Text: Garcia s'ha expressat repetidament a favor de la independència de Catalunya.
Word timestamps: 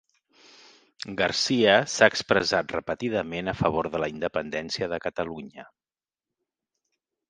Garcia 1.19 1.75
s'ha 1.97 2.09
expressat 2.13 2.75
repetidament 2.77 3.55
a 3.55 3.57
favor 3.63 3.87
de 3.97 4.05
la 4.05 4.13
independència 4.17 4.93
de 4.97 5.03
Catalunya. 5.09 5.73